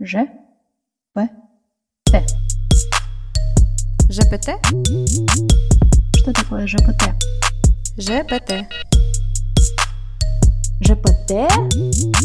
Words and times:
Ж. 0.00 0.28
П. 1.12 1.28
Т. 2.04 2.24
ЖПТ? 4.08 4.54
Что 6.14 6.32
такое 6.32 6.68
ЖПТ? 6.68 7.02
ЖПТ. 7.98 8.70
ЖПТ? 10.80 11.50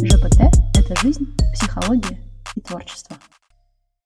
ЖПТ– 0.05 0.41
это 0.77 0.95
жизнь, 1.01 1.25
психология 1.53 2.19
и 2.55 2.61
творчество. 2.61 3.17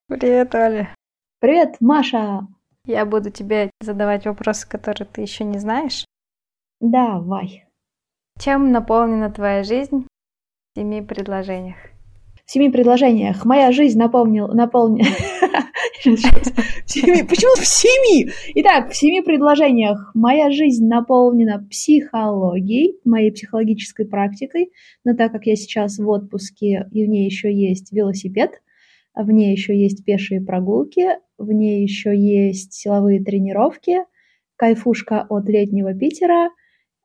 Привет, 0.07 0.55
Оля. 0.55 0.95
Привет, 1.41 1.75
Маша! 1.81 2.47
Я 2.85 3.05
буду 3.05 3.31
тебе 3.31 3.69
задавать 3.81 4.25
вопросы, 4.25 4.65
которые 4.65 5.09
ты 5.09 5.19
еще 5.19 5.43
не 5.43 5.59
знаешь. 5.59 6.05
Давай. 6.79 7.65
Чем 8.39 8.71
наполнена 8.71 9.29
твоя 9.29 9.63
жизнь 9.63 10.07
в 10.07 10.79
семи 10.79 11.01
предложениях? 11.01 11.96
В 12.47 12.51
семи 12.53 12.69
предложениях. 12.69 13.43
Моя 13.43 13.73
жизнь 13.73 13.99
наполнил, 13.99 14.47
наполнена... 14.47 15.03
Почему 16.05 17.55
в 17.57 17.65
семи? 17.65 18.31
Итак, 18.55 18.91
в 18.91 18.95
семи 18.95 19.21
предложениях. 19.21 20.11
Моя 20.13 20.49
жизнь 20.49 20.87
наполнена 20.87 21.67
психологией, 21.69 23.01
моей 23.03 23.33
психологической 23.33 24.05
практикой, 24.05 24.71
но 25.03 25.13
так 25.13 25.33
как 25.33 25.45
я 25.45 25.57
сейчас 25.57 25.97
в 25.97 26.07
отпуске, 26.07 26.87
и 26.93 27.05
в 27.05 27.09
ней 27.09 27.25
еще 27.25 27.53
есть 27.53 27.91
велосипед, 27.91 28.61
в 29.13 29.29
ней 29.29 29.51
еще 29.51 29.77
есть 29.77 30.05
пешие 30.05 30.39
прогулки, 30.39 31.17
в 31.37 31.51
ней 31.51 31.83
еще 31.83 32.17
есть 32.17 32.71
силовые 32.71 33.21
тренировки, 33.21 33.97
кайфушка 34.55 35.25
от 35.27 35.49
летнего 35.49 35.93
Питера, 35.93 36.51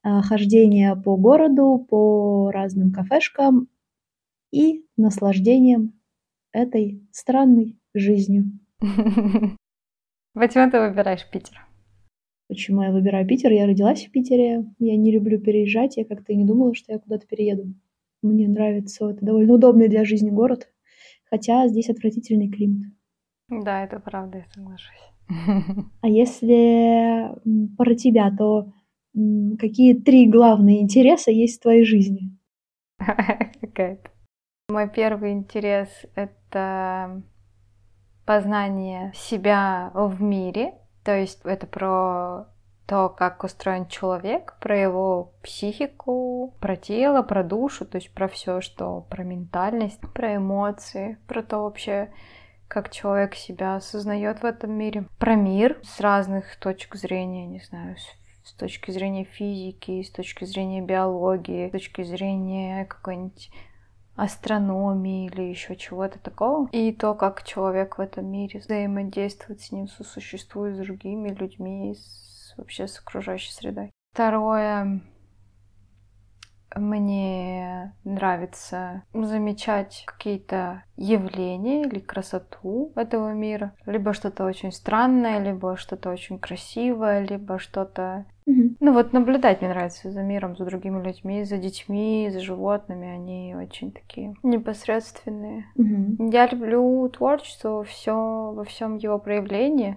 а, 0.05 0.23
хождение 0.23 0.95
по 0.95 1.17
городу, 1.17 1.85
по 1.91 2.53
разным 2.53 2.93
кафешкам 2.93 3.67
и 4.53 4.85
наслаждением 4.97 5.95
этой 6.53 7.03
странной 7.11 7.77
жизнью. 7.95 8.61
Почему 10.35 10.71
ты 10.71 10.81
выбираешь 10.81 11.29
Питер? 11.31 11.67
Почему 12.49 12.83
я 12.83 12.93
выбираю 12.93 13.27
Питер? 13.27 13.51
Я 13.51 13.67
родилась 13.67 14.05
в 14.05 14.11
Питере, 14.11 14.65
я 14.79 14.97
не 14.97 15.11
люблю 15.11 15.41
переезжать, 15.41 15.97
я 15.97 16.05
как-то 16.05 16.33
и 16.33 16.37
не 16.37 16.45
думала, 16.45 16.75
что 16.75 16.93
я 16.93 16.99
куда-то 16.99 17.27
перееду. 17.27 17.75
Мне 18.21 18.47
нравится, 18.47 19.11
это 19.11 19.25
довольно 19.25 19.55
удобный 19.55 19.89
для 19.89 20.05
жизни 20.05 20.31
город, 20.31 20.69
хотя 21.25 21.67
здесь 21.69 21.89
отвратительный 21.89 22.51
климат. 22.51 22.93
Да, 23.49 23.85
это 23.85 23.99
правда, 24.01 24.39
я 24.39 24.45
соглашусь. 24.55 25.13
А 26.03 26.09
если 26.09 27.35
про 27.77 27.95
тебя, 27.95 28.31
то 28.37 28.73
какие 29.59 29.95
три 29.95 30.29
главные 30.29 30.83
интереса 30.83 31.31
есть 31.31 31.59
в 31.59 31.63
твоей 31.63 31.85
жизни? 31.85 32.37
Какая-то. 32.99 34.12
Мой 34.73 34.89
первый 34.89 35.33
интерес— 35.33 35.91
это 36.15 37.21
познание 38.25 39.13
себя 39.15 39.91
в 39.93 40.23
мире. 40.23 40.73
То 41.05 41.15
есть 41.15 41.43
это 41.45 41.67
про 41.67 42.47
то, 42.87 43.11
как 43.11 43.45
устроен 43.45 43.87
человек, 43.87 44.57
про 44.61 44.75
его 44.79 45.35
психику, 45.43 46.55
про 46.59 46.77
тело, 46.77 47.21
про 47.21 47.45
душу, 47.45 47.85
то 47.85 47.97
есть 47.97 48.15
про 48.15 48.29
все, 48.29 48.63
что 48.63 49.03
про 49.11 49.25
ментальность, 49.25 50.01
про 50.15 50.37
эмоции, 50.37 51.19
про 51.29 51.43
то 51.43 51.65
вообще, 51.65 52.11
как 52.67 52.89
человек 52.91 53.35
себя 53.35 53.77
осознает 53.77 54.41
в 54.41 54.47
этом 54.47 54.73
мире, 54.73 55.05
про 55.19 55.35
мир 55.35 55.79
с 55.83 56.01
разных 56.01 56.57
точек 56.57 56.95
зрения, 56.95 57.45
не 57.45 57.61
знаю, 57.61 57.97
с 58.43 58.55
точки 58.55 58.91
зрения 58.91 59.25
физики, 59.25 60.03
с 60.03 60.11
точки 60.11 60.47
зрения 60.47 60.81
биологии, 60.81 61.69
с 61.69 61.73
точки 61.73 62.03
зрения 62.05 62.87
какой-нибудь 62.87 63.51
астрономии 64.17 65.27
или 65.27 65.43
еще 65.43 65.77
чего-то 65.77 66.19
такого. 66.19 66.69
И 66.73 66.93
то, 66.93 67.15
как 67.15 67.45
человек 67.45 67.99
в 67.99 68.01
этом 68.01 68.27
мире 68.27 68.61
взаимодействует 68.61 69.61
с 69.61 69.73
ним, 69.73 69.89
сосуществует 69.89 70.77
с 70.77 70.79
другими 70.79 71.31
людьми, 71.31 71.95
с, 71.95 72.55
вообще 72.57 72.87
с 72.87 72.99
окружающей 72.99 73.53
средой. 73.53 73.91
Второе, 74.13 75.01
мне 76.77 77.95
нравится 78.05 79.03
замечать 79.13 80.05
какие-то 80.07 80.85
явления 80.97 81.83
или 81.83 81.99
красоту 81.99 82.93
этого 82.97 83.33
мира. 83.33 83.75
Либо 83.87 84.13
что-то 84.13 84.45
очень 84.45 84.73
странное, 84.73 85.39
либо 85.39 85.77
что-то 85.77 86.11
очень 86.11 86.39
красивое, 86.39 87.21
либо 87.21 87.59
что-то... 87.59 88.27
Мгм. 88.47 88.77
Ну 88.81 88.93
вот 88.93 89.13
наблюдать 89.13 89.61
мне 89.61 89.71
нравится 89.71 90.11
за 90.11 90.23
миром, 90.23 90.57
за 90.57 90.65
другими 90.65 91.03
людьми, 91.03 91.45
за 91.45 91.59
детьми, 91.59 92.29
за 92.33 92.41
животными. 92.41 93.09
Они 93.09 93.55
очень 93.57 93.93
такие 93.93 94.35
непосредственные. 94.43 95.67
Мгм. 95.77 96.31
Я 96.31 96.47
люблю 96.47 97.09
творчество 97.09 97.85
все, 97.85 98.53
во 98.53 98.65
всем 98.65 98.97
его 98.97 99.19
проявлении. 99.19 99.97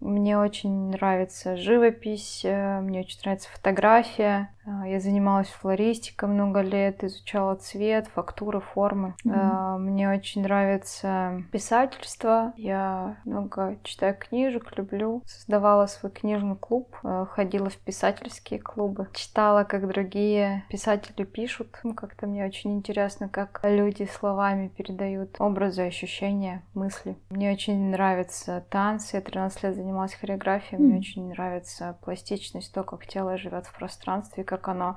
Мне 0.00 0.38
очень 0.38 0.90
нравится 0.90 1.56
живопись, 1.56 2.42
э, 2.44 2.80
мне 2.80 3.00
очень 3.00 3.20
нравится 3.22 3.48
фотография. 3.50 4.50
Э, 4.66 4.82
Я 4.86 5.00
занималась 5.00 5.48
флористикой 5.48 6.28
много 6.28 6.60
лет, 6.60 7.04
изучала 7.04 7.54
цвет, 7.56 8.08
фактуры, 8.08 8.60
формы. 8.60 9.14
Э, 9.24 9.76
Мне 9.78 10.10
очень 10.10 10.42
нравится 10.42 11.42
писательство. 11.52 12.52
Я 12.56 13.16
много 13.24 13.78
читаю 13.84 14.16
книжек, 14.18 14.76
люблю. 14.76 15.22
Создавала 15.26 15.86
свой 15.86 16.10
книжный 16.12 16.56
клуб, 16.56 16.96
э, 17.04 17.26
ходила 17.30 17.70
в 17.70 17.76
писательские 17.78 18.60
клубы, 18.60 19.08
читала, 19.14 19.64
как 19.64 19.86
другие 19.86 20.64
писатели 20.68 21.24
пишут. 21.24 21.78
Ну, 21.84 21.94
Как-то 21.94 22.26
мне 22.26 22.44
очень 22.44 22.74
интересно, 22.74 23.28
как 23.28 23.60
люди 23.62 24.04
словами 24.12 24.68
передают 24.68 25.36
образы, 25.40 25.82
ощущения, 25.86 26.62
мысли. 26.74 27.16
Мне 27.30 27.52
очень 27.52 27.90
нравятся 27.90 28.64
танцы. 28.70 29.16
Я 29.16 29.22
13 29.22 29.62
лет 29.62 29.74
занималась 29.76 30.14
хореографией. 30.14 30.80
Мне 30.82 30.94
М. 30.94 30.98
очень 30.98 31.28
нравится 31.28 31.96
пластичность, 32.02 32.72
то, 32.72 32.82
как 32.82 33.06
тело 33.06 33.36
живет 33.38 33.66
в 33.66 33.76
пространстве, 33.76 34.44
как 34.44 34.55
оно 34.68 34.96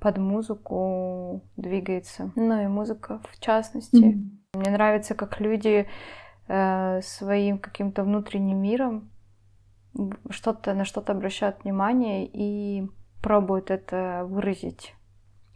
под 0.00 0.18
музыку 0.18 1.42
двигается. 1.56 2.32
Ну 2.36 2.62
и 2.62 2.66
музыка 2.66 3.20
в 3.30 3.40
частности. 3.40 3.96
Мгм. 3.96 4.40
Мне 4.54 4.70
нравится, 4.70 5.14
как 5.14 5.40
люди 5.40 5.88
э, 6.48 7.00
своим 7.02 7.58
каким-то 7.58 8.04
внутренним 8.04 8.62
миром 8.62 9.10
что-то 10.30 10.74
на 10.74 10.84
что-то 10.84 11.12
обращают 11.12 11.64
внимание 11.64 12.28
и 12.32 12.88
пробуют 13.22 13.70
это 13.70 14.24
выразить 14.28 14.94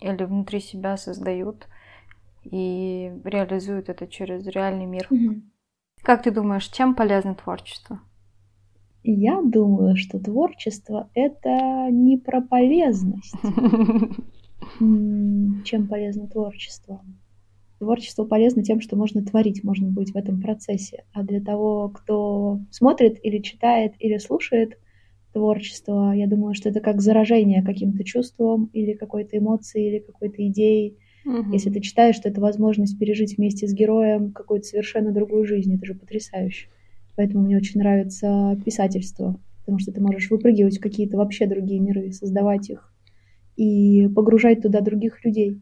или 0.00 0.24
внутри 0.24 0.60
себя 0.60 0.96
создают 0.96 1.69
и 2.42 3.12
реализуют 3.24 3.88
это 3.88 4.06
через 4.06 4.46
реальный 4.46 4.86
мир. 4.86 5.06
Мгм. 5.10 5.52
Как 6.02 6.22
ты 6.22 6.32
думаешь, 6.32 6.66
чем 6.66 6.94
полезно 6.94 7.34
творчество? 7.34 8.00
Я 9.04 9.42
думаю, 9.42 9.96
что 9.96 10.20
творчество— 10.20 11.10
это 11.14 11.88
не 11.90 12.18
про 12.18 12.40
полезность. 12.40 13.34
Чем 14.78 15.88
полезно 15.88 16.28
творчество? 16.28 17.02
Творчество 17.80 18.24
полезно 18.24 18.62
тем, 18.62 18.80
что 18.80 18.96
можно 18.96 19.24
творить, 19.24 19.64
можно 19.64 19.88
быть 19.88 20.12
в 20.12 20.16
этом 20.16 20.40
процессе. 20.40 21.04
А 21.12 21.24
для 21.24 21.40
того, 21.40 21.88
кто 21.88 22.60
смотрит 22.70 23.18
или 23.24 23.38
читает, 23.38 23.94
или 23.98 24.18
слушает 24.18 24.78
творчество, 25.32 26.12
я 26.12 26.28
думаю, 26.28 26.54
что 26.54 26.69
это 26.69 26.78
как 26.80 27.00
заражение 27.00 27.64
каким-то 27.64 28.04
чувством 28.04 28.70
или 28.72 28.92
какой-то 28.92 29.36
эмоцией, 29.38 29.88
или 29.88 29.98
какой-то 29.98 30.46
идеей. 30.46 30.96
Если 31.52 31.70
ты 31.70 31.80
читаешь, 31.80 32.19
то 32.19 32.28
это 32.28 32.40
возможность 32.40 32.98
пережить 32.98 33.36
вместе 33.36 33.66
с 33.66 33.72
героем 33.72 34.32
какую-то 34.32 34.66
совершенно 34.66 35.12
другую 35.12 35.44
жизнь. 35.44 35.74
Это 35.74 35.86
же 35.86 35.94
потрясающе. 35.94 36.69
Поэтому 37.17 37.45
мне 37.45 37.56
очень 37.56 37.81
нравится 37.81 38.59
писательство, 38.65 39.39
потому 39.61 39.78
что 39.78 39.93
ты 39.93 40.00
можешь 40.00 40.31
выпрыгивать 40.31 40.78
в 40.78 40.81
какие-то 40.81 41.17
вообще 41.19 41.47
другие 41.47 41.81
миры, 41.81 42.12
создавать 42.12 42.71
их 42.71 42.93
и 43.56 44.09
погружать 44.09 44.62
туда 44.62 44.81
других 44.81 45.25
людей. 45.25 45.61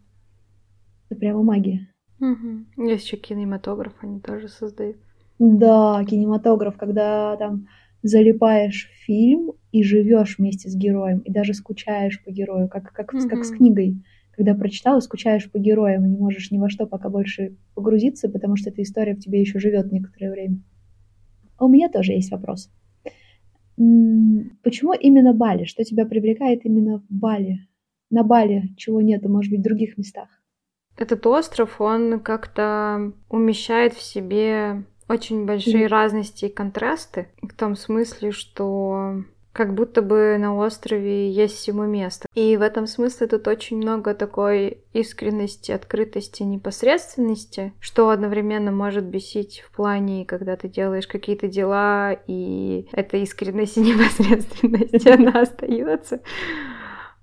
Это 1.08 1.18
прямо 1.18 1.42
магия. 1.42 1.88
Мгм. 2.18 2.66
Есть 2.76 3.06
еще 3.06 3.16
кинематограф, 3.16 3.94
они 4.02 4.20
тоже 4.20 4.48
создают. 4.48 4.96
Да, 5.38 6.04
кинематограф, 6.04 6.76
когда 6.76 7.36
там 7.36 7.66
залипаешь 8.02 8.88
в 8.90 9.04
фильм 9.04 9.52
и 9.72 9.82
живешь 9.82 10.38
вместе 10.38 10.68
с 10.68 10.76
героем, 10.76 11.18
и 11.20 11.32
даже 11.32 11.54
скучаешь 11.54 12.22
по 12.22 12.30
герою, 12.30 12.68
как, 12.68 12.92
как, 12.92 13.12
с- 13.14 13.24
как 13.26 13.44
с 13.44 13.50
книгой. 13.50 13.96
Когда 14.32 14.54
прочитала, 14.54 15.00
скучаешь 15.00 15.50
по 15.50 15.58
героям, 15.58 16.04
и 16.04 16.08
не 16.08 16.16
можешь 16.16 16.50
ни 16.50 16.58
во 16.58 16.70
что 16.70 16.86
пока 16.86 17.08
больше 17.10 17.56
погрузиться, 17.74 18.28
потому 18.28 18.56
что 18.56 18.70
эта 18.70 18.82
история 18.82 19.14
в 19.14 19.20
тебе 19.20 19.40
еще 19.40 19.58
живет 19.58 19.90
некоторое 19.92 20.30
время. 20.30 20.60
А 21.60 21.66
у 21.66 21.68
меня 21.68 21.90
тоже 21.90 22.12
есть 22.12 22.32
вопрос. 22.32 22.70
Почему 23.76 24.94
именно 24.94 25.34
Бали? 25.34 25.64
Что 25.64 25.84
тебя 25.84 26.06
привлекает 26.06 26.64
именно 26.64 26.98
в 26.98 27.04
Бали? 27.10 27.68
На 28.08 28.24
Бали, 28.24 28.74
чего 28.76 29.00
нету, 29.02 29.28
может 29.28 29.52
быть, 29.52 29.60
в 29.60 29.64
других 29.64 29.96
местах? 29.98 30.28
Этот 30.96 31.26
остров, 31.26 31.80
он 31.80 32.20
как-то 32.20 33.12
умещает 33.28 33.92
в 33.92 34.02
себе 34.02 34.84
очень 35.08 35.44
большие 35.44 35.84
Мгм. 35.84 35.88
разности 35.92 36.46
и 36.46 36.52
контрасты. 36.52 37.28
В 37.42 37.54
том 37.54 37.76
смысле, 37.76 38.32
что 38.32 39.22
как 39.60 39.74
будто 39.74 40.00
бы 40.00 40.38
на 40.40 40.56
острове 40.56 41.30
есть 41.30 41.56
всему 41.56 41.84
место. 41.84 42.26
И 42.34 42.56
в 42.56 42.62
этом 42.62 42.86
смысле 42.86 43.26
тут 43.26 43.46
очень 43.46 43.76
много 43.76 44.14
такой 44.14 44.78
искренности, 44.94 45.70
открытости, 45.70 46.42
непосредственности, 46.42 47.74
что 47.78 48.08
одновременно 48.08 48.72
может 48.72 49.04
бесить 49.04 49.60
в 49.60 49.76
плане, 49.76 50.24
когда 50.24 50.56
ты 50.56 50.66
делаешь 50.70 51.06
какие-то 51.06 51.46
дела, 51.46 52.16
и 52.26 52.88
эта 52.92 53.18
искренность 53.18 53.76
и 53.76 53.80
непосредственность, 53.82 55.06
она 55.06 55.42
остается. 55.42 56.22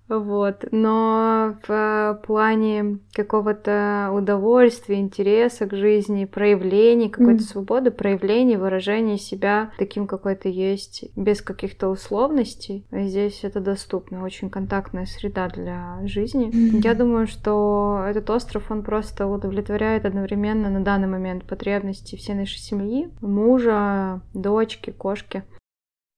Вот. 0.08 0.66
Но 0.70 1.58
в 1.68 1.70
плане 2.14 3.00
какого-то 3.14 4.12
удовольствия, 4.14 5.00
интереса 5.00 5.66
к 5.66 5.76
жизни, 5.76 6.26
проявлений, 6.26 7.10
какой-то 7.10 7.44
mm. 7.44 7.48
свободы, 7.48 7.92
проявлений, 7.92 8.58
выражения 8.58 9.18
себя 9.18 9.72
таким, 9.78 10.08
какой 10.08 10.36
ты 10.36 10.50
есть, 10.50 11.06
без 11.16 11.42
каких-то 11.42 11.90
условностей, 11.90 12.86
здесь 12.92 13.44
это 13.44 13.60
доступно. 13.60 14.24
Очень 14.24 14.50
контактная 14.50 15.06
среда 15.06 15.50
для 15.50 16.00
жизни. 16.06 16.50
Mm. 16.50 16.82
Я 16.84 16.94
думаю, 16.94 17.28
что 17.28 18.04
этот 18.08 18.30
остров, 18.30 18.72
он 18.72 18.84
просто 18.84 19.28
удовлетворяет 19.28 20.06
одновременно 20.06 20.70
на 20.70 20.82
данный 20.82 21.08
момент 21.08 21.46
потребности 21.46 22.16
всей 22.16 22.36
нашей 22.36 22.60
семьи, 22.60 23.10
мужа, 23.22 24.22
дочки, 24.34 24.92
кошки. 24.92 25.44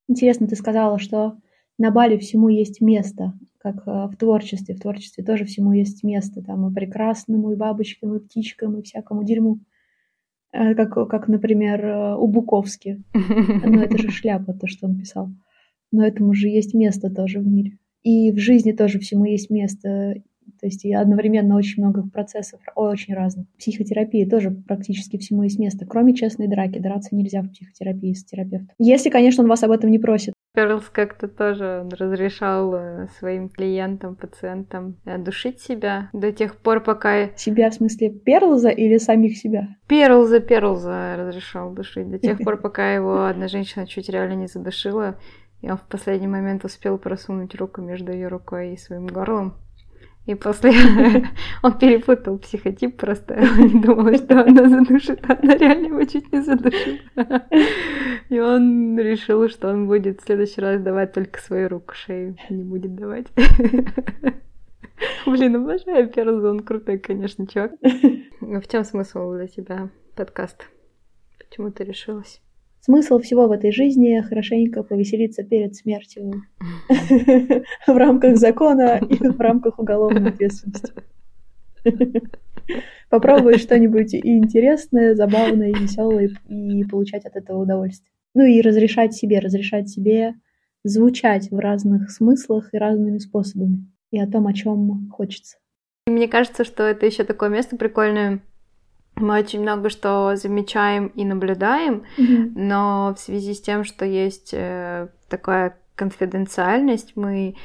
Интересно, 0.08 0.48
ты 0.48 0.56
сказала, 0.56 1.00
что 1.00 1.38
на 1.78 1.92
Бали 1.92 2.18
всему 2.18 2.50
есть 2.50 2.82
место 2.82 3.34
как 3.60 3.88
э, 3.88 4.08
в 4.08 4.16
творчестве. 4.18 4.76
В 4.76 4.80
творчестве 4.80 5.24
тоже 5.24 5.46
всему 5.46 5.74
есть 5.74 6.04
место. 6.04 6.42
Там 6.42 6.68
и 6.68 6.74
прекрасному, 6.74 7.52
и 7.52 7.56
бабочкам, 7.56 8.16
и 8.16 8.20
птичкам, 8.20 8.80
и 8.80 8.82
всякому 8.82 9.24
дерьму. 9.24 9.60
Э, 10.52 10.74
как, 10.74 11.10
как 11.10 11.28
например, 11.28 11.86
э, 11.86 12.16
у 12.16 12.28
Буковски. 12.28 13.04
Но 13.14 13.84
это 13.84 13.98
же 13.98 14.10
шляпа, 14.10 14.54
то, 14.54 14.68
что 14.68 14.88
он 14.88 14.98
писал. 14.98 15.30
Но 15.92 16.06
этому 16.06 16.34
же 16.34 16.48
есть 16.48 16.74
место 16.74 17.14
тоже 17.14 17.40
в 17.40 17.48
мире. 17.48 17.78
И 18.04 18.32
в 18.32 18.38
жизни 18.38 18.72
тоже 18.72 19.00
всему 19.00 19.26
есть 19.26 19.50
место. 19.50 20.16
То 20.60 20.66
есть 20.66 20.84
и 20.86 20.94
одновременно 20.94 21.56
очень 21.56 21.84
много 21.84 22.08
процессов, 22.08 22.60
очень 22.76 23.14
разных. 23.14 23.48
В 23.54 23.58
психотерапии 23.58 24.26
тоже 24.26 24.52
практически 24.52 25.18
всему 25.18 25.44
есть 25.44 25.60
место. 25.60 25.86
Кроме 25.86 26.16
честной 26.16 26.48
драки. 26.48 26.80
Драться 26.80 27.16
нельзя 27.16 27.42
в 27.42 27.50
психотерапии 27.50 28.14
с 28.14 28.24
терапевтом. 28.24 28.76
Если, 28.80 29.10
конечно, 29.10 29.44
он 29.44 29.50
вас 29.50 29.64
об 29.64 29.72
этом 29.72 29.92
не 29.92 30.00
просит. 30.00 30.34
Перлс 30.54 30.90
как-то 30.90 31.28
тоже 31.28 31.88
разрешал 31.92 32.74
э, 32.74 33.08
своим 33.20 33.50
клиентам, 33.50 34.16
пациентам 34.16 34.98
душить 35.06 35.62
себя 35.62 36.10
до 36.12 36.32
тех 36.32 36.58
пор, 36.58 36.82
пока... 36.82 37.30
Себя 37.36 37.70
в 37.70 37.76
смысле 37.76 38.10
Перлза 38.10 38.70
или 38.70 38.98
самих 38.98 39.38
себя? 39.38 39.68
Перлза, 39.88 40.40
Перлза 40.40 41.16
разрешал 41.18 41.72
душить 41.72 42.10
до 42.10 42.18
тех 42.18 42.40
пор, 42.40 42.58
пока 42.58 42.94
его 42.94 43.26
одна 43.26 43.48
женщина 43.48 43.86
чуть 43.86 44.10
реально 44.10 44.34
не 44.34 44.48
задушила, 44.48 45.20
и 45.62 45.70
он 45.70 45.78
в 45.78 45.88
последний 45.88 46.28
момент 46.28 46.66
успел 46.66 46.98
просунуть 46.98 47.54
руку 47.56 47.82
между 47.82 48.12
ее 48.12 48.28
рукой 48.28 48.74
и 48.74 48.78
своим 48.78 49.06
горлом. 49.06 49.56
И 50.30 50.36
после 50.36 50.72
он 51.64 51.80
перепутал 51.80 52.38
психотип 52.38 52.98
просто. 52.98 53.34
Думал, 53.84 54.14
что 54.14 54.42
она 54.42 54.70
задушит, 54.70 55.28
а 55.28 55.40
она 55.42 55.56
реально 55.56 55.88
его 55.88 56.04
чуть 56.04 56.32
не 56.32 56.44
задушила. 56.44 57.48
И 58.30 58.40
он 58.40 59.00
решил, 59.00 59.50
что 59.50 59.70
он 59.70 59.88
будет 59.88 60.22
в 60.22 60.26
следующий 60.26 60.62
раз 60.62 60.82
давать 60.82 61.14
только 61.14 61.42
свою 61.42 61.68
руку, 61.68 61.96
шею 61.96 62.36
не 62.52 62.64
будет 62.64 62.94
давать. 62.94 63.26
Блин, 65.26 65.56
обожаю 65.56 66.08
Перлза, 66.10 66.52
он 66.52 66.60
крутой, 66.60 67.00
конечно, 67.00 67.48
чувак. 67.48 67.72
В 68.40 68.68
чем 68.68 68.84
смысл 68.84 69.34
для 69.34 69.48
тебя 69.48 69.90
подкаст? 70.16 70.68
Почему 71.40 71.72
ты 71.72 71.84
решилась? 71.86 72.40
Смысл 72.82 73.20
всего 73.20 73.48
в 73.48 73.52
этой 73.52 73.72
жизни 73.72 74.22
хорошенько 74.22 74.84
повеселиться 74.84 75.44
перед 75.44 75.76
смертью 75.76 76.44
в 77.88 77.98
рамках 77.98 78.38
закона 78.38 78.98
и 78.98 79.28
в 79.28 79.40
рамках 79.40 79.80
уголовной 79.80 80.30
ответственности. 80.30 80.94
Попробовать 83.10 83.62
что-нибудь 83.62 84.14
интересное, 84.14 85.16
забавное, 85.16 85.74
веселое 85.74 86.30
и 86.48 86.84
получать 86.86 87.26
от 87.26 87.36
этого 87.36 87.62
удовольствие. 87.64 88.12
Ну 88.34 88.46
и 88.46 88.62
разрешать 88.62 89.14
себе, 89.14 89.40
разрешать 89.40 89.90
себе 89.90 90.36
звучать 90.84 91.52
в 91.52 91.60
разных 91.60 92.10
смыслах 92.12 92.74
и 92.74 92.78
разными 92.78 93.18
способами. 93.18 93.88
И 94.12 94.20
о 94.20 94.28
том, 94.28 94.48
о 94.48 94.54
чем 94.54 95.10
хочется. 95.12 95.58
Мне 96.08 96.28
кажется, 96.28 96.64
что 96.64 96.84
это 96.84 97.06
еще 97.06 97.24
такое 97.24 97.50
место 97.50 97.76
прикольное, 97.76 98.42
мы 99.20 99.40
очень 99.40 99.62
много 99.62 99.90
что 99.90 100.36
замечаем 100.36 101.08
и 101.08 101.26
наблюдаем, 101.26 102.04
mm-hmm. 102.18 102.52
но 102.56 103.14
в 103.16 103.20
связи 103.20 103.54
с 103.54 103.62
тем, 103.62 103.84
что 103.84 104.06
есть 104.06 104.54
э, 104.54 105.10
такая 105.28 105.78
конфиденциальность, 105.96 107.14
мы 107.16 107.56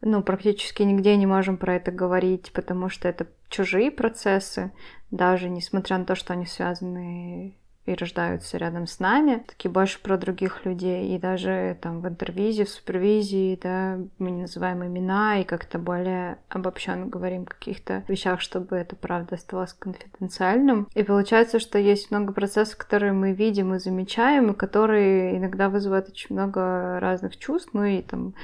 ну, 0.00 0.22
практически 0.22 0.82
нигде 0.82 1.16
не 1.16 1.26
можем 1.26 1.56
про 1.56 1.76
это 1.76 1.90
говорить, 1.90 2.52
потому 2.52 2.88
что 2.88 3.08
это 3.08 3.26
чужие 3.48 3.90
процессы, 3.90 4.72
даже 5.10 5.48
несмотря 5.48 5.98
на 5.98 6.04
то, 6.04 6.14
что 6.14 6.32
они 6.32 6.46
связаны 6.46 7.54
и 7.86 7.94
рождаются 7.94 8.56
рядом 8.56 8.86
с 8.86 8.98
нами, 8.98 9.44
такие 9.46 9.70
больше 9.70 10.00
про 10.00 10.16
других 10.16 10.64
людей. 10.64 11.14
И 11.14 11.18
даже 11.18 11.76
там 11.80 12.00
в 12.00 12.08
интервизии, 12.08 12.64
в 12.64 12.70
супервизии, 12.70 13.58
да, 13.62 13.98
мы 14.18 14.30
не 14.30 14.42
называем 14.42 14.84
имена 14.84 15.40
и 15.40 15.44
как-то 15.44 15.78
более 15.78 16.38
обобщенно 16.48 17.06
говорим 17.06 17.42
о 17.42 17.46
каких-то 17.46 18.04
вещах, 18.08 18.40
чтобы 18.40 18.76
это 18.76 18.96
правда 18.96 19.34
оставалось 19.34 19.74
конфиденциальным. 19.74 20.88
И 20.94 21.02
получается, 21.02 21.58
что 21.58 21.78
есть 21.78 22.10
много 22.10 22.32
процессов, 22.32 22.78
которые 22.78 23.12
мы 23.12 23.32
видим 23.32 23.74
и 23.74 23.78
замечаем, 23.78 24.50
и 24.50 24.54
которые 24.54 25.36
иногда 25.36 25.68
вызывают 25.68 26.08
очень 26.08 26.34
много 26.34 26.98
разных 27.00 27.36
чувств, 27.36 27.70
ну 27.74 27.84
и 27.84 28.00
там 28.00 28.34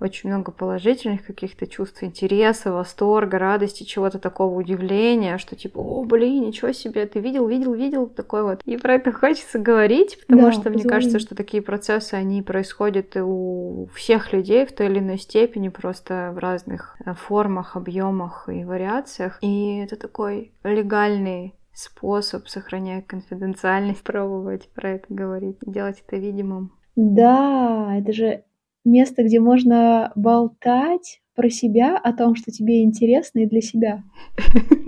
очень 0.00 0.28
много 0.28 0.52
положительных 0.52 1.24
каких-то 1.24 1.66
чувств 1.66 2.02
интереса, 2.02 2.72
восторга, 2.72 3.38
радости, 3.38 3.84
чего-то 3.84 4.18
такого 4.18 4.58
удивления, 4.58 5.38
что 5.38 5.56
типа, 5.56 5.78
о, 5.78 6.04
блин, 6.04 6.46
ничего 6.46 6.72
себе, 6.72 7.06
ты 7.06 7.20
видел, 7.20 7.46
видел, 7.46 7.72
видел, 7.74 8.06
такой 8.06 8.42
вот. 8.42 8.60
И 8.64 8.76
про 8.76 8.94
это 8.94 9.12
хочется 9.12 9.58
говорить, 9.58 10.18
потому 10.26 10.42
да, 10.42 10.52
что 10.52 10.62
позвони. 10.62 10.82
мне 10.82 10.90
кажется, 10.90 11.18
что 11.18 11.34
такие 11.34 11.62
процессы, 11.62 12.14
они 12.14 12.42
происходят 12.42 13.16
у 13.16 13.88
всех 13.94 14.32
людей 14.32 14.66
в 14.66 14.72
той 14.72 14.86
или 14.86 14.98
иной 14.98 15.18
степени, 15.18 15.68
просто 15.68 16.32
в 16.34 16.38
разных 16.38 16.96
э, 17.04 17.14
формах, 17.14 17.76
объемах 17.76 18.48
и 18.48 18.64
вариациях. 18.64 19.38
И 19.40 19.78
это 19.78 19.96
такой 19.96 20.52
легальный 20.62 21.54
способ, 21.72 22.48
сохраняя 22.48 23.02
конфиденциальность, 23.02 24.02
пробовать 24.04 24.68
про 24.74 24.90
это 24.92 25.06
говорить, 25.08 25.56
делать 25.62 26.02
это 26.06 26.16
видимым. 26.16 26.72
Да, 26.96 27.94
это 27.94 28.12
же 28.12 28.42
место, 28.86 29.22
где 29.22 29.40
можно 29.40 30.12
болтать 30.16 31.20
про 31.34 31.50
себя, 31.50 31.98
о 31.98 32.12
том, 32.14 32.34
что 32.34 32.50
тебе 32.50 32.82
интересно 32.82 33.40
и 33.40 33.46
для 33.46 33.60
себя. 33.60 34.02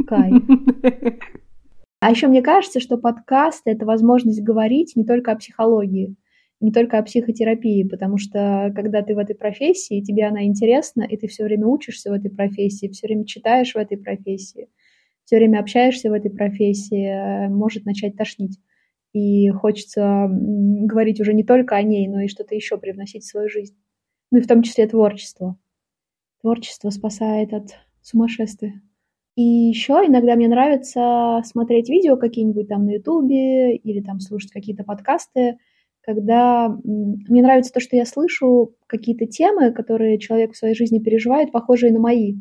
Кай. 0.07 0.33
А 2.01 2.13
еще 2.13 2.29
мне 2.29 2.43
кажется, 2.43 2.79
что 2.79 2.97
подкаст— 2.97 3.63
это 3.65 3.85
возможность 3.85 4.41
говорить 4.41 4.93
не 4.95 5.05
только 5.05 5.33
о 5.33 5.37
психологии, 5.37 6.15
не 6.61 6.71
только 6.71 6.97
о 6.97 7.03
психотерапии, 7.03 7.83
потому 7.83 8.19
что 8.19 8.73
когда 8.73 9.03
ты 9.03 9.17
в 9.17 9.19
этой 9.19 9.35
профессии, 9.35 10.01
тебе 10.01 10.27
она 10.27 10.45
интересна, 10.45 11.03
и 11.03 11.17
ты 11.17 11.27
все 11.27 11.43
время 11.43 11.67
учишься 11.67 12.11
в 12.11 12.13
этой 12.13 12.31
профессии, 12.31 12.87
все 12.87 13.09
время 13.09 13.27
читаешь 13.27 13.73
в 13.73 13.79
этой 13.79 13.99
профессии, 13.99 14.69
все 15.25 15.39
время 15.39 15.59
общаешься 15.59 16.09
в 16.09 16.13
этой 16.13 16.31
профессии, 16.31 17.49
может 17.49 17.85
начать 17.85 18.17
тошнить. 18.17 18.61
И 19.13 19.49
хочется 19.49 20.29
говорить 20.31 21.21
уже 21.21 21.35
не 21.35 21.43
только 21.43 21.75
о 21.75 21.83
ней, 21.83 22.07
но 22.07 22.21
и 22.21 22.29
что-то 22.29 22.55
еще 22.55 22.79
привносить 22.79 23.25
в 23.25 23.29
свою 23.29 23.49
жизнь 23.49 23.75
ну 24.31 24.39
и 24.39 24.41
в 24.41 24.47
том 24.47 24.63
числе 24.63 24.87
творчество. 24.87 25.57
Творчество 26.41 26.91
спасает 26.91 27.53
от 27.53 27.79
сумасшествия. 28.03 28.81
И 29.37 29.43
еще 29.43 30.03
иногда 30.05 30.35
мне 30.35 30.49
нравится 30.49 31.43
смотреть 31.45 31.89
видео 31.89 32.17
какие-нибудь 32.17 32.69
там 32.69 32.87
на 32.87 32.95
Ютубе 32.95 33.77
или 33.77 34.01
там 34.01 34.19
слушать 34.19 34.51
какие-то 34.51 34.83
подкасты, 34.83 35.59
когда 36.01 36.69
мне 36.83 37.43
нравится 37.43 37.73
то, 37.73 37.81
что 37.81 37.95
я 37.95 38.05
слышу 38.05 38.75
какие-то 38.87 39.27
темы, 39.27 39.73
которые 39.73 40.19
человек 40.19 40.55
в 40.55 40.57
своей 40.57 40.75
жизни 40.75 40.99
переживает, 40.99 41.53
похожие 41.53 41.93
на 41.93 42.01
мои. 42.01 42.37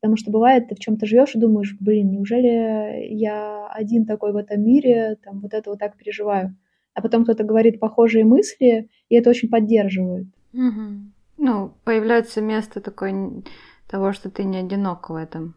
Потому 0.00 0.16
что 0.16 0.30
бывает, 0.30 0.68
ты 0.68 0.74
в 0.74 0.80
чем-то 0.80 1.06
живешь 1.06 1.34
и 1.34 1.38
думаешь, 1.38 1.76
блин, 1.80 2.10
неужели 2.10 3.06
я 3.14 3.66
один 3.68 4.04
такой 4.04 4.32
в 4.32 4.36
этом 4.36 4.62
мире, 4.62 5.16
там 5.24 5.40
вот 5.40 5.54
это 5.54 5.70
вот 5.70 5.78
так 5.78 5.96
переживаю. 5.96 6.56
А 6.92 7.00
потом 7.00 7.24
кто-то 7.24 7.42
говорит 7.42 7.80
похожие 7.80 8.24
мысли, 8.24 8.90
и 9.08 9.14
это 9.14 9.30
очень 9.30 9.48
поддерживает. 9.48 10.26
Угу. 10.52 11.13
Ну, 11.36 11.74
появляется 11.84 12.40
место 12.40 12.80
такое 12.80 13.42
того, 13.88 14.12
что 14.12 14.30
ты 14.30 14.44
не 14.44 14.58
одинок 14.58 15.10
в 15.10 15.14
этом. 15.14 15.54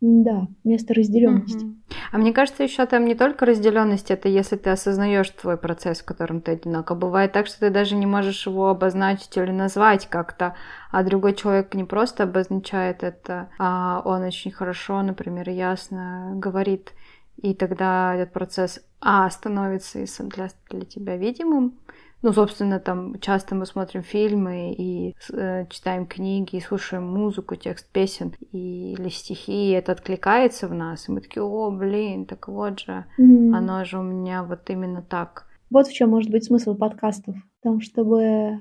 Да, 0.00 0.48
место 0.64 0.94
разделенности. 0.94 1.64
Угу. 1.64 1.74
А 2.10 2.18
мне 2.18 2.32
кажется, 2.32 2.64
еще 2.64 2.86
там 2.86 3.04
не 3.04 3.14
только 3.14 3.46
разделенность, 3.46 4.10
это 4.10 4.28
если 4.28 4.56
ты 4.56 4.70
осознаешь 4.70 5.30
твой 5.30 5.56
процесс, 5.56 6.00
в 6.00 6.04
котором 6.04 6.40
ты 6.40 6.52
одинок. 6.52 6.90
А 6.90 6.96
бывает 6.96 7.30
так, 7.30 7.46
что 7.46 7.60
ты 7.60 7.70
даже 7.70 7.94
не 7.94 8.06
можешь 8.06 8.44
его 8.46 8.68
обозначить 8.68 9.36
или 9.36 9.52
назвать 9.52 10.08
как-то, 10.08 10.56
а 10.90 11.04
другой 11.04 11.34
человек 11.34 11.72
не 11.74 11.84
просто 11.84 12.24
обозначает 12.24 13.04
это, 13.04 13.50
а 13.60 14.02
он 14.04 14.22
очень 14.22 14.50
хорошо, 14.50 15.02
например, 15.02 15.48
ясно 15.48 16.32
говорит 16.34 16.92
и 17.36 17.54
тогда 17.54 18.14
этот 18.14 18.32
процесс 18.32 18.80
А 19.00 19.28
становится 19.30 20.04
для, 20.24 20.48
для 20.70 20.84
тебя 20.84 21.16
видимым, 21.16 21.78
ну, 22.22 22.32
собственно, 22.32 22.78
там 22.78 23.18
часто 23.20 23.56
мы 23.56 23.66
смотрим 23.66 24.02
фильмы 24.02 24.72
и 24.72 25.14
э, 25.32 25.66
читаем 25.68 26.06
книги, 26.06 26.56
и 26.56 26.60
слушаем 26.60 27.04
музыку, 27.04 27.56
текст 27.56 27.90
песен 27.90 28.32
и, 28.52 28.92
или 28.92 29.08
стихи, 29.08 29.70
и 29.70 29.72
это 29.72 29.90
откликается 29.92 30.68
в 30.68 30.74
нас, 30.74 31.08
и 31.08 31.12
мы 31.12 31.20
такие, 31.20 31.42
о, 31.42 31.70
блин, 31.72 32.26
так 32.26 32.46
вот 32.46 32.78
же, 32.78 33.06
mm-hmm. 33.18 33.54
оно 33.54 33.84
же 33.84 33.98
у 33.98 34.02
меня 34.02 34.44
вот 34.44 34.70
именно 34.70 35.02
так. 35.02 35.48
Вот 35.68 35.88
в 35.88 35.92
чем 35.92 36.10
может 36.10 36.30
быть 36.30 36.44
смысл 36.44 36.76
подкастов, 36.76 37.34
в 37.34 37.62
том, 37.62 37.80
чтобы 37.80 38.22
э, 38.22 38.60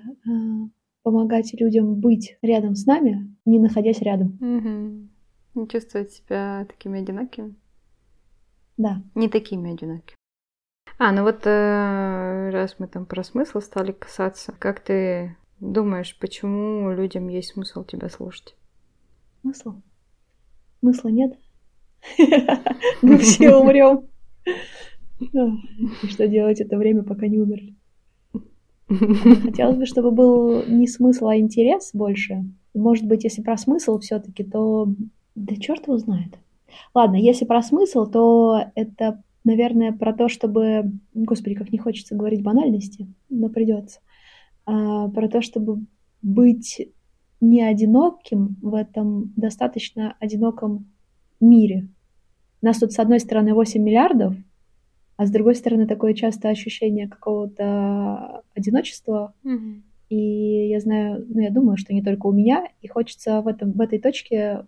помогать 1.03 1.53
людям 1.53 1.99
быть 1.99 2.37
рядом 2.41 2.73
с 2.75 2.87
нами, 2.87 3.35
не 3.45 3.59
находясь 3.59 4.01
рядом. 4.01 4.39
Mm-hmm. 4.41 5.07
Не 5.53 5.67
чувствовать 5.67 6.11
себя 6.11 6.65
такими 6.67 7.01
одинокими. 7.01 7.55
Да. 8.77 9.03
Не 9.13 9.29
такими 9.29 9.73
одинокими. 9.73 10.15
А, 11.03 11.11
ну 11.11 11.23
вот 11.23 11.47
э, 11.47 12.49
раз 12.51 12.75
мы 12.77 12.85
там 12.85 13.07
про 13.07 13.23
смысл 13.23 13.59
стали 13.59 13.91
касаться, 13.91 14.53
как 14.59 14.81
ты 14.81 15.35
думаешь, 15.59 16.15
почему 16.19 16.91
людям 16.91 17.27
есть 17.27 17.53
смысл 17.53 17.83
тебя 17.83 18.07
слушать? 18.07 18.55
Смысл? 19.41 19.73
Смысла 20.79 21.09
нет. 21.09 21.39
Мы 23.01 23.17
все 23.17 23.55
умрем. 23.55 24.03
Что 26.07 26.27
делать 26.27 26.61
это 26.61 26.77
время, 26.77 27.01
пока 27.01 27.25
не 27.25 27.39
умерли? 27.39 27.73
Хотелось 28.87 29.77
бы, 29.77 29.87
чтобы 29.87 30.11
был 30.11 30.63
не 30.67 30.87
смысл, 30.87 31.29
а 31.29 31.35
интерес 31.35 31.95
больше. 31.95 32.43
Может 32.75 33.07
быть, 33.07 33.23
если 33.23 33.41
про 33.41 33.57
смысл 33.57 33.97
все-таки, 33.97 34.43
то 34.43 34.87
да 35.33 35.55
черт 35.55 35.87
его 35.87 35.97
знает. 35.97 36.37
Ладно, 36.93 37.15
если 37.15 37.45
про 37.45 37.63
смысл, 37.63 38.05
то 38.05 38.65
это, 38.75 39.23
наверное, 39.43 39.91
про 39.91 40.13
то, 40.13 40.27
чтобы... 40.27 40.91
Господи, 41.13 41.55
как 41.55 41.71
не 41.71 41.77
хочется 41.77 42.15
говорить 42.15 42.43
банальности, 42.43 43.07
но 43.29 43.49
придется. 43.49 43.99
А, 44.65 45.09
про 45.09 45.27
то, 45.27 45.41
чтобы 45.41 45.85
быть 46.21 46.87
не 47.39 47.63
одиноким 47.63 48.57
в 48.61 48.75
этом 48.75 49.33
достаточно 49.35 50.15
одиноком 50.19 50.91
мире. 51.39 51.87
Нас 52.61 52.77
тут, 52.77 52.91
с 52.91 52.99
одной 52.99 53.19
стороны, 53.19 53.53
8 53.53 53.81
миллиардов, 53.81 54.35
а 55.17 55.25
с 55.25 55.31
другой 55.31 55.55
стороны, 55.55 55.87
такое 55.87 56.13
часто 56.13 56.49
ощущение 56.49 57.07
какого-то 57.07 58.43
одиночества. 58.55 59.33
Mm-hmm. 59.43 59.81
И 60.09 60.69
я 60.69 60.79
знаю, 60.79 61.25
ну, 61.27 61.39
я 61.39 61.49
думаю, 61.49 61.77
что 61.77 61.93
не 61.93 62.03
только 62.03 62.27
у 62.27 62.31
меня, 62.31 62.67
и 62.81 62.87
хочется 62.87 63.41
в, 63.41 63.47
этом, 63.47 63.71
в 63.71 63.81
этой 63.81 63.99
точке 63.99 64.65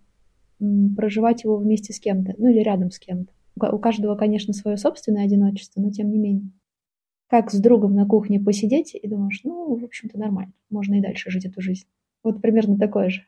проживать 0.95 1.43
его 1.43 1.57
вместе 1.57 1.93
с 1.93 1.99
кем-то, 1.99 2.33
ну 2.37 2.49
или 2.49 2.59
рядом 2.59 2.91
с 2.91 2.99
кем-то. 2.99 3.31
У 3.55 3.77
каждого, 3.77 4.15
конечно, 4.15 4.53
свое 4.53 4.77
собственное 4.77 5.25
одиночество, 5.25 5.81
но 5.81 5.91
тем 5.91 6.09
не 6.09 6.17
менее. 6.17 6.51
Как 7.27 7.51
с 7.51 7.59
другом 7.59 7.95
на 7.95 8.05
кухне 8.05 8.39
посидеть 8.39 8.95
и 8.95 9.07
думаешь, 9.07 9.41
ну, 9.43 9.75
в 9.75 9.83
общем-то, 9.83 10.19
нормально, 10.19 10.53
можно 10.69 10.95
и 10.95 11.01
дальше 11.01 11.31
жить 11.31 11.45
эту 11.45 11.61
жизнь. 11.61 11.87
Вот 12.23 12.41
примерно 12.41 12.77
такое 12.77 13.09
же. 13.09 13.21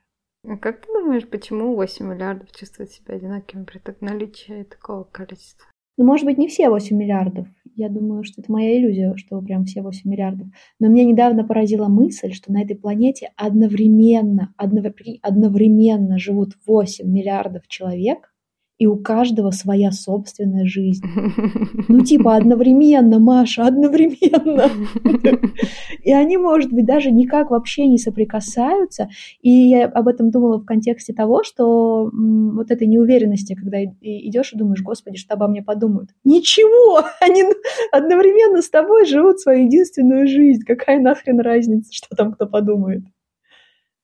А 0.48 0.58
как 0.58 0.82
ты 0.82 0.88
думаешь, 0.88 1.28
почему 1.28 1.76
8 1.76 2.06
миллиардов 2.06 2.52
чувствуют 2.52 2.92
себя 2.92 3.16
одинокими 3.16 3.64
при 3.64 3.80
так 3.80 4.02
наличии 4.02 4.64
такого 4.64 5.04
количества? 5.04 5.68
Ну, 5.98 6.06
может 6.06 6.26
быть, 6.26 6.38
не 6.38 6.48
все 6.48 6.70
8 6.70 6.96
миллиардов. 6.96 7.48
Я 7.76 7.90
думаю, 7.90 8.24
что 8.24 8.42
это 8.42 8.52
моя 8.52 8.78
иллюзия, 8.78 9.16
что 9.16 9.42
прям 9.42 9.66
все 9.66 9.82
8 9.82 10.10
миллиардов. 10.10 10.48
Но 10.80 10.88
меня 10.88 11.06
недавно 11.06 11.46
поразила 11.46 11.88
мысль, 11.88 12.32
что 12.32 12.52
на 12.52 12.62
этой 12.62 12.76
планете 12.76 13.32
одновременно, 13.38 14.54
одновременно 14.58 16.20
живут 16.20 16.58
8 16.68 17.10
миллиардов 17.10 17.68
человек, 17.68 18.35
и 18.78 18.88
у 18.88 18.98
каждого 18.98 19.52
своя 19.52 19.92
собственная 19.92 20.66
жизнь. 20.66 21.06
Ну, 21.88 22.04
типа, 22.04 22.36
одновременно, 22.36 23.20
Маша, 23.20 23.66
одновременно. 23.68 24.70
И 26.04 26.12
они, 26.12 26.38
может 26.38 26.72
быть, 26.72 26.86
даже 26.86 27.12
никак 27.12 27.52
вообще 27.52 27.88
не 27.88 27.98
соприкасаются. 27.98 29.10
И 29.42 29.50
я 29.50 29.86
об 29.86 30.08
этом 30.08 30.32
думала 30.32 30.58
в 30.58 30.66
контексте 30.66 31.14
того, 31.14 31.44
что 31.44 32.10
вот 32.12 32.72
этой 32.72 32.88
неуверенности, 32.88 33.54
когда 33.54 33.84
идешь 33.84 34.54
и 34.54 34.58
думаешь, 34.58 34.82
господи, 34.82 35.18
что 35.18 35.36
обо 35.36 35.48
мне 35.48 35.62
подумают. 35.62 36.10
Ничего! 36.24 37.06
Они 37.22 37.44
одновременно 37.92 38.62
с 38.62 38.70
тобой 38.70 39.06
живут 39.06 39.40
свою 39.40 39.66
единственную 39.66 40.28
жизнь. 40.28 40.64
Какая 40.66 41.00
нахрен 41.00 41.40
разница, 41.40 41.94
что 41.94 42.16
там 42.16 42.34
кто 42.34 42.48
подумает? 42.48 43.04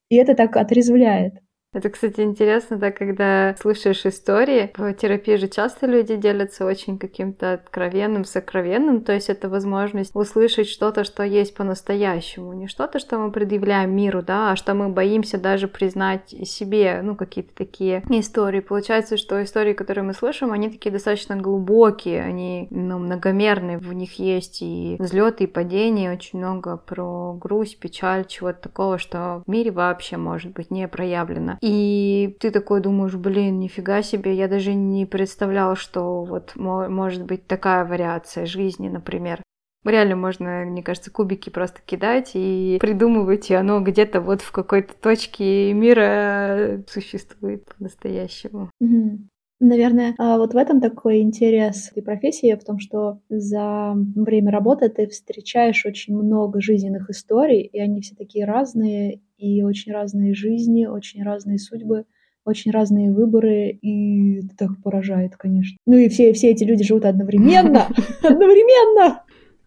И 0.09 0.15
это 0.15 0.35
так 0.35 0.55
отрезвляет. 0.55 1.35
Это, 1.73 1.89
кстати, 1.89 2.19
интересно, 2.19 2.75
да, 2.75 2.91
когда 2.91 3.55
слушаешь 3.57 4.05
истории. 4.05 4.73
В 4.75 4.93
терапии 4.93 5.37
же 5.37 5.47
часто 5.47 5.87
люди 5.87 6.17
делятся 6.17 6.65
очень 6.65 6.97
каким-то 6.97 7.53
откровенным, 7.53 8.25
сокровенным, 8.25 8.99
то 8.99 9.13
есть 9.13 9.29
это 9.29 9.47
возможность 9.47 10.13
услышать 10.13 10.67
что-то, 10.67 11.05
что 11.05 11.23
есть 11.23 11.55
по-настоящему. 11.55 12.51
Не 12.51 12.67
что-то, 12.67 12.99
что 12.99 13.17
мы 13.17 13.31
предъявляем 13.31 13.95
миру, 13.95 14.21
да, 14.21 14.51
а 14.51 14.55
что 14.57 14.73
мы 14.73 14.89
боимся 14.89 15.37
даже 15.37 15.69
признать 15.69 16.35
себе, 16.45 16.99
ну, 17.01 17.15
какие-то 17.15 17.55
такие 17.55 18.03
истории. 18.09 18.59
Получается, 18.59 19.15
что 19.15 19.41
истории, 19.41 19.71
которые 19.71 20.03
мы 20.03 20.13
слышим, 20.13 20.51
они 20.51 20.69
такие 20.69 20.91
достаточно 20.91 21.37
глубокие, 21.37 22.21
они, 22.21 22.67
ну, 22.69 22.99
многомерные, 22.99 23.77
в 23.77 23.93
них 23.93 24.19
есть 24.19 24.61
и 24.61 24.97
взлеты, 24.99 25.45
и 25.45 25.47
падения, 25.47 26.11
очень 26.11 26.39
много 26.39 26.75
про 26.75 27.33
грусть, 27.39 27.79
печаль, 27.79 28.25
чего-то 28.27 28.63
такого, 28.63 28.97
что 28.97 29.41
в 29.47 29.49
мире 29.49 29.71
вообще 29.71 30.17
может 30.17 30.51
быть 30.51 30.69
не 30.69 30.85
проявлено. 30.89 31.59
И 31.61 32.35
ты 32.39 32.49
такой 32.49 32.81
думаешь, 32.81 33.15
блин, 33.15 33.59
нифига 33.59 34.01
себе, 34.01 34.33
я 34.33 34.47
даже 34.47 34.73
не 34.73 35.05
представляла, 35.05 35.75
что 35.75 36.23
вот 36.23 36.53
может 36.55 37.23
быть 37.23 37.45
такая 37.45 37.85
вариация 37.85 38.47
жизни, 38.47 38.89
например. 38.89 39.43
Реально 39.83 40.15
можно, 40.15 40.63
мне 40.65 40.83
кажется, 40.83 41.11
кубики 41.11 41.49
просто 41.49 41.81
кидать 41.83 42.31
и 42.35 42.77
придумывать, 42.79 43.49
и 43.49 43.55
оно 43.55 43.79
где-то 43.79 44.21
вот 44.21 44.41
в 44.41 44.51
какой-то 44.51 44.93
точке 44.93 45.73
мира 45.73 46.83
существует 46.87 47.65
по-настоящему. 47.65 48.69
Mm-hmm. 48.83 49.17
Наверное, 49.63 50.15
а 50.17 50.39
вот 50.39 50.55
в 50.55 50.57
этом 50.57 50.81
такой 50.81 51.19
интерес 51.19 51.91
этой 51.91 52.01
профессии, 52.01 52.55
в 52.55 52.63
том, 52.63 52.79
что 52.79 53.19
за 53.29 53.93
время 54.15 54.51
работы 54.51 54.89
ты 54.89 55.07
встречаешь 55.07 55.85
очень 55.85 56.15
много 56.17 56.59
жизненных 56.61 57.11
историй, 57.11 57.61
и 57.61 57.79
они 57.79 58.01
все 58.01 58.15
такие 58.15 58.45
разные, 58.45 59.21
и 59.37 59.61
очень 59.61 59.91
разные 59.91 60.33
жизни, 60.33 60.87
очень 60.87 61.21
разные 61.21 61.59
судьбы, 61.59 62.05
очень 62.43 62.71
разные 62.71 63.11
выборы, 63.11 63.69
и 63.69 64.39
это 64.39 64.57
так 64.57 64.71
поражает, 64.83 65.37
конечно. 65.37 65.77
Ну 65.85 65.95
и 65.95 66.09
все, 66.09 66.33
все 66.33 66.49
эти 66.49 66.63
люди 66.63 66.83
живут 66.83 67.05
одновременно, 67.05 67.85
одновременно! 68.23 69.23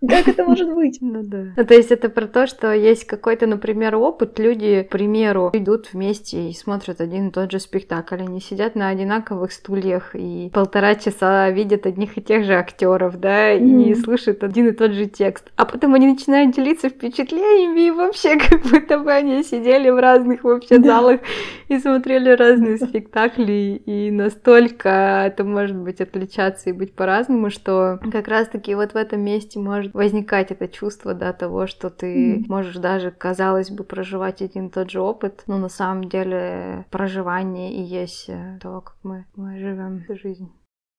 Как 0.09 0.29
это 0.29 0.45
может 0.45 0.69
быть? 0.75 0.99
Ну 1.01 1.23
да. 1.23 1.53
Ну, 1.57 1.65
то 1.65 1.75
есть 1.75 1.91
это 1.91 2.09
про 2.09 2.27
то, 2.27 2.47
что 2.47 2.73
есть 2.73 3.05
какой-то, 3.07 3.47
например, 3.47 3.97
опыт. 3.97 4.39
Люди, 4.39 4.83
к 4.83 4.91
примеру, 4.91 5.51
идут 5.53 5.93
вместе 5.93 6.51
и 6.51 6.55
смотрят 6.55 7.01
один 7.01 7.29
и 7.29 7.31
тот 7.31 7.51
же 7.51 7.59
спектакль. 7.59 8.17
Они 8.17 8.41
сидят 8.41 8.75
на 8.75 8.89
одинаковых 8.89 9.53
стульях 9.53 10.15
и 10.15 10.51
полтора 10.53 10.95
часа 10.95 11.51
видят 11.51 11.87
одних 11.87 12.19
и 12.19 12.23
тех 12.23 12.45
же 12.45 12.55
актеров, 12.55 13.19
да, 13.19 13.55
mm-hmm. 13.55 13.85
и 13.85 13.95
слушают 13.95 14.43
один 14.43 14.69
и 14.69 14.73
тот 14.73 14.93
же 14.93 15.07
текст. 15.07 15.51
А 15.57 15.65
потом 15.65 15.95
они 15.95 16.07
начинают 16.07 16.55
делиться 16.55 16.89
впечатлениями, 16.89 17.89
и 17.89 17.91
вообще 17.91 18.39
как 18.51 18.63
будто 18.63 18.99
бы 18.99 19.13
они 19.13 19.43
сидели 19.43 19.91
в 19.91 19.99
разных 19.99 20.45
вообще 20.45 20.81
залах 20.81 21.21
и 21.69 21.79
смотрели 21.79 22.31
разные 22.31 22.79
спектакли, 22.79 23.83
и 23.85 24.11
настолько 24.11 25.25
это 25.27 25.45
может 25.45 25.77
быть 25.77 26.01
отличаться 26.01 26.71
и 26.71 26.73
быть 26.73 26.95
по-разному, 26.95 27.51
что 27.51 27.99
как 28.13 28.29
раз-таки 28.29 28.75
вот 28.75 28.93
в 28.93 28.97
этом 28.97 29.21
месте 29.23 29.59
может 29.59 29.93
возникать 29.95 30.51
это 30.51 30.69
чувство, 30.69 31.15
да, 31.15 31.33
того, 31.33 31.67
что 31.67 31.89
ты 31.89 32.37
mm. 32.37 32.45
можешь 32.49 32.77
даже, 32.77 33.11
казалось 33.11 33.71
бы, 33.71 33.85
проживать 33.85 34.43
один 34.43 34.67
и 34.67 34.71
тот 34.71 34.91
же 34.91 35.01
опыт, 35.01 35.45
но 35.47 35.57
на 35.57 35.69
самом 35.69 36.11
деле 36.11 36.85
проживание 36.91 37.73
и 37.73 37.81
есть 37.81 38.29
э, 38.29 38.59
то, 38.61 38.81
как 38.81 38.97
мы, 39.05 39.25
мы 39.37 39.57
живем 39.59 40.05
жизнь. 40.21 40.53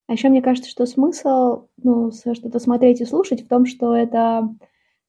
А 0.08 0.14
еще 0.14 0.30
мне 0.30 0.42
кажется, 0.42 0.70
что 0.70 0.86
смысл, 0.86 1.68
ну, 1.84 2.12
что-то 2.12 2.60
смотреть 2.60 3.02
и 3.02 3.06
слушать 3.06 3.44
в 3.44 3.48
том, 3.50 3.66
что 3.66 3.96
это 3.96 4.50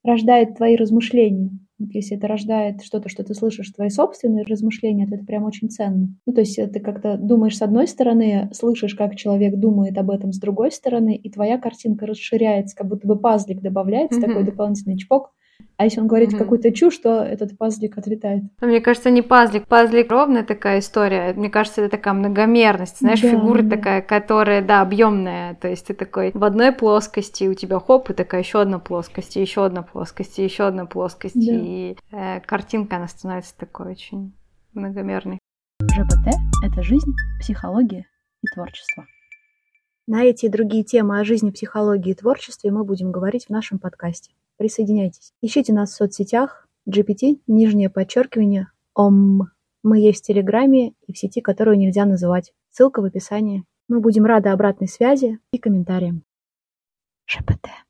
рождает 0.07 0.57
твои 0.57 0.77
размышления. 0.77 1.51
Если 1.79 2.17
это 2.17 2.27
рождает 2.27 2.83
что-то, 2.83 3.11
что 3.11 3.23
ты 3.23 3.35
слышишь, 3.35 3.71
твои 3.71 3.91
собственные 3.91 4.45
размышления, 4.45 5.07
то 5.07 5.15
это 5.17 5.27
прям 5.27 5.45
очень 5.45 5.69
ценно. 5.69 6.09
Ну, 6.25 6.33
то 6.33 6.41
есть 6.41 6.57
ты 6.57 6.81
как-то 6.81 7.19
думаешь 7.19 7.59
с 7.59 7.63
одной 7.63 7.87
стороны, 7.87 8.49
слышишь, 8.55 8.95
как 8.95 9.17
человек 9.17 9.57
думает 9.57 9.99
об 9.99 10.11
этом 10.11 10.33
с 10.33 10.39
другой 10.39 10.73
стороны, 10.73 11.15
и 11.15 11.31
твоя 11.31 11.59
картинка 11.59 12.07
расширяется, 12.07 12.75
как 12.75 12.89
будто 12.89 13.07
бы 13.07 13.19
пазлик 13.19 13.61
добавляется, 13.61 14.19
mm-hmm. 14.19 14.27
такой 14.27 14.45
дополнительный 14.45 14.97
чпок, 14.97 15.33
а 15.78 15.85
если 15.85 16.00
он 16.00 16.06
говорит 16.06 16.33
mm-hmm. 16.33 16.38
какую-то 16.38 16.73
чушь, 16.73 16.97
то 16.99 17.23
этот 17.23 17.59
пазлик 17.59 17.99
отлетает. 17.99 18.45
Мне 18.61 18.80
кажется, 18.80 19.11
не 19.11 19.21
пазлик. 19.21 19.66
Пазлик 19.66 20.11
ровная 20.11 20.42
такая 20.42 20.78
история. 20.78 21.35
Мне 21.35 21.50
кажется, 21.50 21.83
это 21.83 21.97
такая 21.97 22.14
многомерность. 22.14 23.00
Знаешь, 23.00 23.21
да, 23.21 23.30
фигура 23.30 23.62
да. 23.62 23.76
такая, 23.76 24.00
которая, 24.00 24.62
да, 24.62 24.80
объемная. 24.80 25.54
То 25.56 25.68
есть 25.68 25.87
ты 25.87 25.95
такой 25.95 26.30
в 26.33 26.45
одной 26.45 26.73
плоскости, 26.73 27.45
у 27.45 27.54
тебя 27.54 27.78
хоп, 27.78 28.09
и 28.09 28.14
такая 28.14 28.40
еще 28.42 28.62
одна 28.62 28.78
плоскость, 28.78 29.37
еще 29.37 29.66
одна 29.66 29.83
плоскость, 29.83 30.38
еще 30.38 30.66
одна 30.66 30.87
плоскость. 30.87 31.35
Да. 31.35 31.52
И 31.52 31.97
э, 32.11 32.40
картинка, 32.40 32.97
она 32.97 33.09
становится 33.09 33.54
такой 33.59 33.92
очень 33.92 34.33
многомерной. 34.73 35.38
ЖПТ— 35.83 36.35
это 36.64 36.83
жизнь, 36.83 37.12
психология 37.38 38.06
и 38.42 38.47
творчество. 38.54 39.04
На 40.06 40.23
эти 40.23 40.47
и 40.47 40.49
другие 40.49 40.85
темы 40.85 41.21
о 41.21 41.25
жизни, 41.25 41.50
психологии 41.50 42.12
и 42.12 42.14
творчестве 42.14 42.71
мы 42.71 42.85
будем 42.85 43.12
говорить 43.12 43.47
в 43.47 43.50
нашем 43.50 43.78
подкасте. 43.78 44.33
Присоединяйтесь. 44.57 45.33
Ищите 45.43 45.73
нас 45.73 45.93
в 45.93 45.97
соцсетях 45.97 46.69
GPT, 46.89 47.41
нижнее 47.47 47.91
подчеркивание, 47.91 48.71
ОМ. 48.95 49.49
Мы 49.83 49.99
есть 50.01 50.25
в 50.25 50.27
Телеграме 50.27 50.95
и 51.07 51.13
в 51.13 51.19
сети, 51.19 51.41
которую 51.41 51.79
нельзя 51.79 52.05
называть. 52.05 52.53
Ссылка 52.71 53.01
в 53.01 53.05
описании. 53.05 53.65
Мы 53.89 54.01
будем 54.01 54.25
рады 54.25 54.49
обратной 54.49 54.89
связи 54.89 55.39
и 55.53 55.59
комментариям. 55.59 56.25
ЖПТ. 57.27 57.86